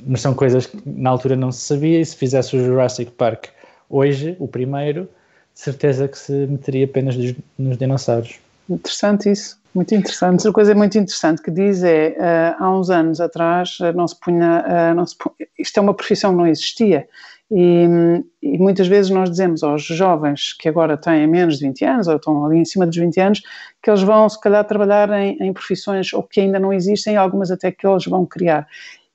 [0.04, 3.46] mas são coisas que na altura não se sabia e se fizesse o Jurassic Park
[3.88, 5.08] hoje, o primeiro,
[5.54, 7.14] de certeza que se meteria apenas
[7.58, 8.40] nos dinossauros.
[8.68, 10.40] Interessante isso, muito interessante.
[10.40, 12.16] Outra coisa muito interessante que diz é,
[12.58, 15.80] uh, há uns anos atrás uh, não se punha, uh, não se punha, isto é
[15.80, 17.06] uma profissão que não existia
[17.54, 22.08] e, e, muitas vezes nós dizemos aos jovens que agora têm menos de 20 anos
[22.08, 23.42] ou estão ali em cima dos 20 anos
[23.82, 27.50] que eles vão se calhar trabalhar em, em profissões ou que ainda não existem, algumas
[27.50, 28.66] até que eles vão criar.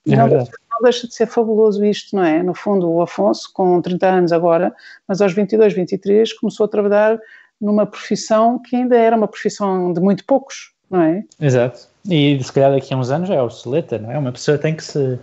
[0.06, 0.46] E é não, não,
[0.82, 2.40] deixa de ser fabuloso isto, não é?
[2.40, 4.72] No fundo, o Afonso, com 30 anos agora,
[5.08, 7.18] mas aos 22, 23, começou a trabalhar
[7.60, 11.24] numa profissão que ainda era uma profissão de muito poucos, não é?
[11.40, 11.88] Exato.
[12.08, 14.16] E se calhar daqui a uns anos é obsoleta, não é?
[14.18, 15.18] Uma pessoa tem que se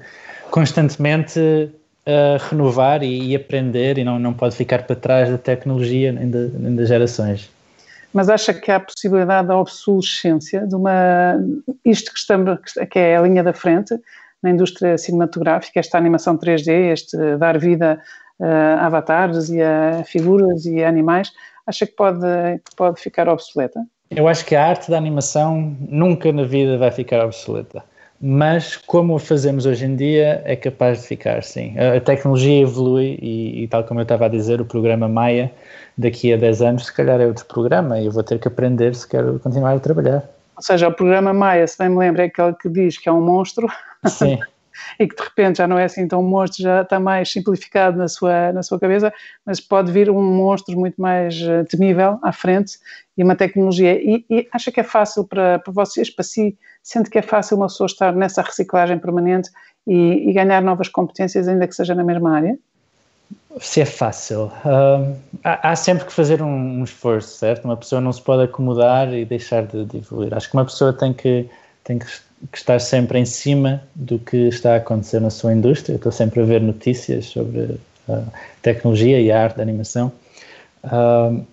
[0.52, 1.72] constantemente
[2.08, 6.30] uh, renovar e, e, aprender e não, não pode ficar para trás da tecnologia nem,
[6.30, 7.50] de, nem das gerações.
[8.14, 11.38] Mas acha que há a possibilidade da obsolescência de uma.
[11.84, 13.94] Isto que, estamos, que é a linha da frente,
[14.42, 18.00] na indústria cinematográfica, esta animação 3D, este dar vida
[18.42, 21.32] a avatares e a figuras e a animais,
[21.66, 23.86] acha que pode, que pode ficar obsoleta?
[24.12, 27.84] Eu acho que a arte da animação nunca na vida vai ficar obsoleta.
[28.22, 31.76] Mas como a fazemos hoje em dia, é capaz de ficar, sim.
[31.78, 35.52] A tecnologia evolui e, e, tal como eu estava a dizer, o programa Maia,
[35.98, 38.96] daqui a 10 anos, se calhar é outro programa e eu vou ter que aprender
[38.96, 40.24] se quero continuar a trabalhar.
[40.56, 43.12] Ou seja, o programa Maia, se bem me lembro, é aquele que diz que é
[43.12, 43.68] um monstro.
[44.06, 44.40] Sim.
[45.00, 48.08] e que de repente já não é assim tão monstro, já está mais simplificado na
[48.08, 49.14] sua, na sua cabeça,
[49.46, 52.78] mas pode vir um monstro muito mais eh, temível à frente
[53.18, 53.94] e uma tecnologia.
[53.94, 57.58] E, e acha que é fácil para, para vocês, para si, sente que é fácil
[57.58, 59.50] uma pessoa estar nessa reciclagem permanente
[59.88, 62.58] e, e ganhar novas competências, ainda que seja na mesma área?
[63.60, 64.52] Se é fácil.
[64.64, 67.66] Uh, há, há, sempre que fazer um, um, esforço, certo?
[67.66, 70.32] Uma pessoa não se pode acomodar e deixar de, de evoluir.
[70.36, 71.50] Acho que uma pessoa tem que,
[71.84, 72.06] tem que,
[72.54, 75.94] estar sempre em cima do que está a acontecer na sua indústria.
[75.94, 78.22] Eu estou sempre a ver notícias sobre a
[78.62, 80.12] tecnologia e a arte da animação.
[80.84, 81.44] Uh,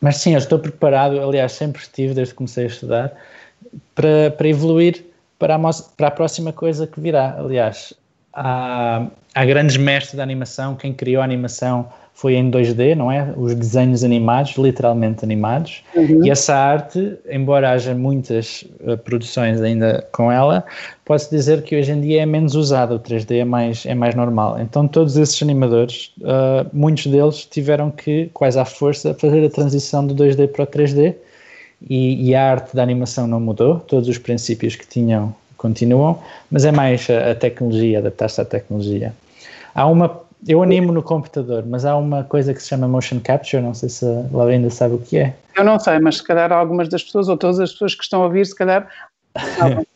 [0.00, 3.12] mas sim, eu estou preparado, aliás, sempre estive, desde que comecei a estudar,
[3.94, 5.04] para, para evoluir
[5.38, 5.58] para a,
[5.96, 7.36] para a próxima coisa que virá.
[7.38, 7.92] Aliás,
[8.32, 13.32] há, há grandes mestres da animação, quem criou a animação foi em 2D, não é?
[13.36, 15.82] Os desenhos animados, literalmente animados.
[15.94, 16.24] Uhum.
[16.24, 20.64] E essa arte, embora haja muitas uh, produções ainda com ela,
[21.04, 24.14] pode-se dizer que hoje em dia é menos usada, o 3D é mais, é mais
[24.14, 24.60] normal.
[24.60, 30.06] Então, todos esses animadores, uh, muitos deles tiveram que, quase à força, fazer a transição
[30.06, 31.16] do 2D para o 3D.
[31.88, 36.18] E, e a arte da animação não mudou, todos os princípios que tinham continuam,
[36.50, 39.14] mas é mais a, a tecnologia, adaptar-se à tecnologia.
[39.74, 43.62] Há uma, eu animo no computador, mas há uma coisa que se chama motion capture,
[43.62, 45.34] não sei se a Laura ainda sabe o que é.
[45.56, 48.22] Eu não sei, mas se calhar algumas das pessoas, ou todas as pessoas que estão
[48.22, 48.88] a ouvir, se calhar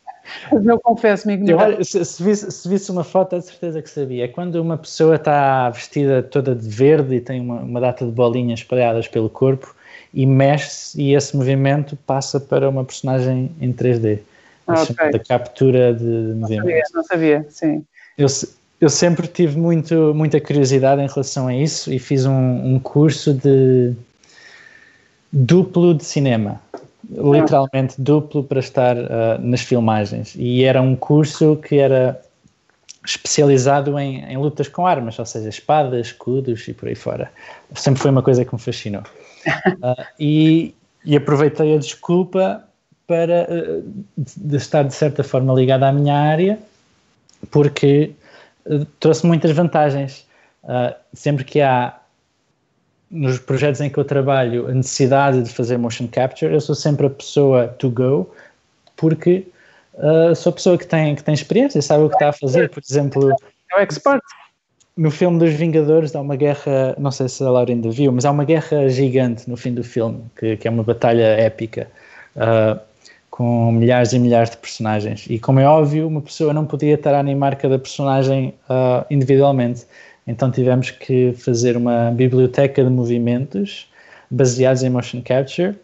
[0.51, 1.85] Mas eu confesso-me ignorante.
[1.85, 4.25] Se, se, visse, se visse uma foto, é de certeza que sabia.
[4.25, 8.11] É quando uma pessoa está vestida toda de verde e tem uma, uma data de
[8.11, 9.73] bolinhas espalhadas pelo corpo
[10.17, 14.17] e mexe-se e esse movimento passa para uma personagem em 3D.
[14.65, 15.11] Ah, okay.
[15.11, 16.65] Da captura de movimento.
[16.65, 17.85] Não sabia, não sabia, sim.
[18.17, 18.25] Eu,
[18.81, 23.31] eu sempre tive muito, muita curiosidade em relação a isso e fiz um, um curso
[23.31, 23.93] de
[25.31, 26.59] duplo de cinema
[27.09, 32.19] literalmente duplo para estar uh, nas filmagens e era um curso que era
[33.05, 37.31] especializado em, em, lutas com armas, ou seja, espadas, escudos e por aí fora.
[37.75, 39.03] Sempre foi uma coisa que me fascinou.
[39.47, 40.75] Uh, e,
[41.05, 42.63] e, aproveitei a desculpa
[43.05, 46.59] para uh, de estar de certa forma ligado à minha área,
[47.51, 48.11] porque
[48.99, 50.25] trouxe muitas vantagens.
[51.13, 51.97] sempre que há
[53.09, 57.05] nos projetos em que eu trabalho a necessidade de fazer motion capture, eu sou sempre
[57.05, 58.29] a pessoa to go,
[58.97, 59.47] porque
[60.35, 62.69] sou a pessoa que tem, que tem experiência, sabe o que está a fazer.
[62.69, 63.31] Por exemplo,
[63.71, 64.21] é o expert.
[64.97, 68.25] No filme dos Vingadores há uma guerra, não sei se a Laura ainda viu, mas
[68.25, 71.87] há uma guerra gigante no fim do filme, que, que é uma batalha épica,
[72.35, 72.79] uh,
[73.29, 75.27] com milhares e milhares de personagens.
[75.29, 79.85] E como é óbvio, uma pessoa não podia estar a animar cada personagem uh, individualmente.
[80.25, 83.87] Então tivemos que fazer uma biblioteca de movimentos
[84.31, 85.75] baseados em motion capture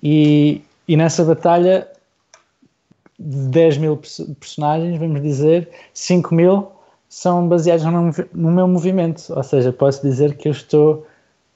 [0.00, 1.88] e, e nessa batalha
[3.18, 3.96] de 10 mil
[4.38, 6.75] personagens, vamos dizer, 5 mil
[7.08, 11.06] são baseados no, no meu movimento, ou seja, posso dizer que eu estou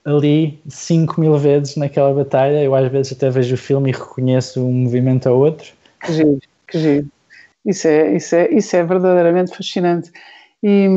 [0.05, 4.65] ali 5 mil vezes naquela batalha, eu às vezes até vejo o filme e reconheço
[4.65, 5.73] um movimento ao outro.
[6.05, 7.09] Que giro, que giro.
[7.65, 10.11] Isso é, isso é, isso é verdadeiramente fascinante.
[10.63, 10.89] E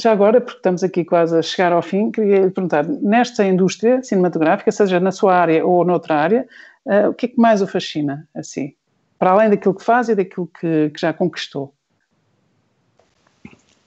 [0.00, 4.02] já agora, porque estamos aqui quase a chegar ao fim, queria lhe perguntar, nesta indústria
[4.02, 6.46] cinematográfica, seja na sua área ou noutra área,
[6.86, 8.74] uh, o que é que mais o fascina, assim?
[9.18, 11.72] Para além daquilo que faz e daquilo que, que já conquistou?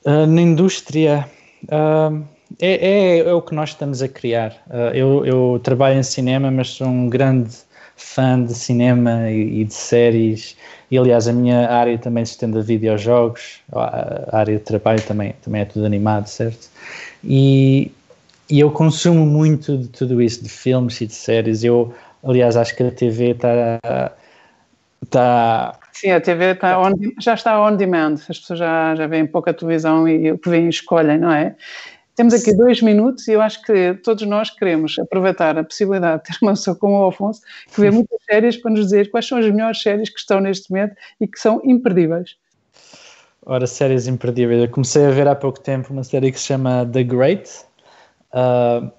[0.07, 1.27] Uh, na indústria,
[1.65, 2.23] uh,
[2.59, 4.55] é, é, é, o que nós estamos a criar.
[4.93, 7.53] Eu, eu, trabalho em cinema, mas sou um grande
[7.97, 10.55] fã de cinema e, e de séries
[10.89, 15.35] e aliás, a minha área também se estende a videojogos, a área de trabalho também,
[15.43, 16.69] também é tudo animado, certo?
[17.23, 17.91] E,
[18.49, 21.63] e eu consumo muito de tudo isso, de filmes e de séries.
[21.63, 21.93] Eu,
[22.23, 24.13] aliás, acho que a TV está.
[25.09, 29.25] Tá, Sim, a TV tá on, já está on demand, as pessoas já, já veem
[29.25, 31.55] pouca televisão e o que vêm escolhem, não é?
[32.15, 36.29] Temos aqui dois minutos e eu acho que todos nós queremos aproveitar a possibilidade de
[36.29, 37.41] ter uma pessoa como o Alfonso
[37.73, 40.71] que vê muitas séries para nos dizer quais são as melhores séries que estão neste
[40.71, 42.35] momento e que são imperdíveis.
[43.45, 44.61] Ora, séries imperdíveis.
[44.61, 47.49] Eu comecei a ver há pouco tempo uma série que se chama The Great.
[48.33, 48.91] Uh,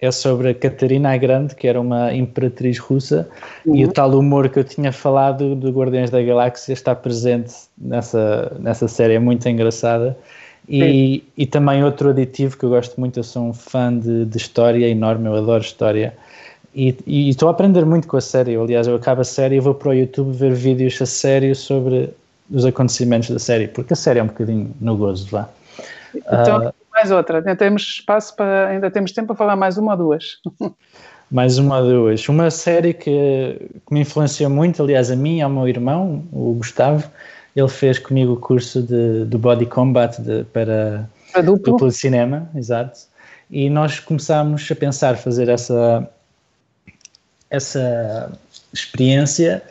[0.00, 3.28] é sobre a Catarina a Grande, que era uma imperatriz russa,
[3.66, 3.76] uhum.
[3.76, 8.56] e o tal humor que eu tinha falado do Guardiões da Galáxia está presente nessa,
[8.58, 10.16] nessa série, é muito engraçada.
[10.68, 14.36] E, e, também outro aditivo que eu gosto muito, eu sou um fã de, de
[14.36, 16.14] história enorme, eu adoro história.
[16.72, 18.54] E, e, estou a aprender muito com a série.
[18.54, 22.10] Aliás, eu acabo a série e vou para o YouTube ver vídeos a sério sobre
[22.48, 25.50] os acontecimentos da série, porque a série é um bocadinho no gozo lá.
[26.14, 27.38] Então, uh, mais outra.
[27.38, 28.68] Ainda temos espaço para.
[28.68, 30.38] Ainda temos tempo para falar mais uma ou duas.
[31.30, 32.28] mais uma ou duas.
[32.28, 36.54] Uma série que, que me influenciou muito, aliás, a mim e ao meu irmão, o
[36.54, 37.08] Gustavo,
[37.54, 41.72] ele fez comigo o curso de, do Body Combat de, para a duplo.
[41.72, 42.98] duplo de cinema, exato.
[43.50, 46.08] E nós começámos a pensar fazer essa,
[47.48, 48.32] essa
[48.72, 49.62] experiência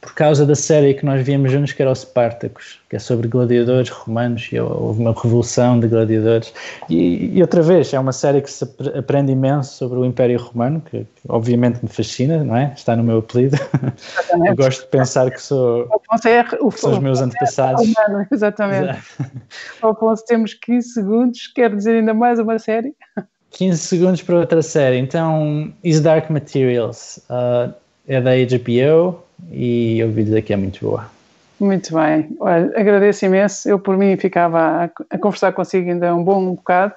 [0.00, 3.28] por causa da série que nós víamos juntos, que era o Spartacus, que é sobre
[3.28, 6.52] gladiadores romanos, e houve uma revolução de gladiadores.
[6.88, 8.64] E, e outra vez, é uma série que se
[8.96, 12.72] aprende imenso sobre o Império Romano, que, obviamente me fascina, não é?
[12.74, 13.58] Está no meu apelido.
[14.46, 15.86] Eu gosto de pensar que sou.
[15.92, 17.82] Afonso é, o, são os meus antepassados.
[17.82, 18.98] É romano, exatamente.
[19.82, 22.94] Afonso, temos 15 segundos, quer dizer ainda mais uma série?
[23.50, 24.96] 15 segundos para outra série.
[24.96, 27.74] Então, Is Dark Materials uh,
[28.08, 31.06] é da HBO e ouvi dizer que é muito boa.
[31.58, 32.34] Muito bem.
[32.40, 33.68] Olha, agradeço imenso.
[33.68, 36.94] Eu, por mim, ficava a, a conversar consigo ainda um bom bocado,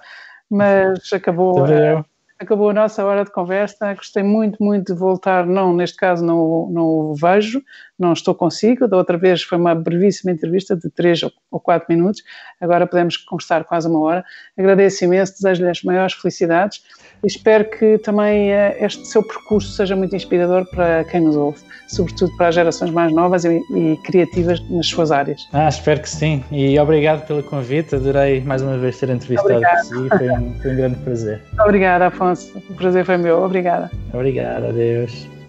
[0.49, 1.65] mas acabou.
[1.65, 2.05] Também
[2.43, 3.93] acabou a nossa hora de conversa.
[3.93, 5.45] Gostei muito, muito de voltar.
[5.45, 7.61] Não, neste caso não, não o vejo,
[7.97, 8.87] não estou consigo.
[8.87, 12.21] Da outra vez foi uma brevíssima entrevista de três ou quatro minutos.
[12.61, 14.25] Agora podemos conversar quase uma hora.
[14.57, 16.81] Agradeço imenso, desejo-lhe as maiores felicidades
[17.23, 22.35] espero que também eh, este seu percurso seja muito inspirador para quem nos ouve, sobretudo
[22.37, 25.47] para as gerações mais novas e, e criativas nas suas áreas.
[25.53, 26.43] Ah, espero que sim.
[26.51, 27.95] E obrigado pelo convite.
[27.95, 30.09] Adorei mais uma vez ter entrevistado por si.
[30.09, 31.41] Foi um, foi um grande prazer.
[31.59, 32.57] Obrigada, Afonso.
[32.69, 33.43] O prazer foi meu.
[33.43, 33.91] Obrigada.
[34.13, 34.65] Obrigado.
[34.67, 35.42] Adeus.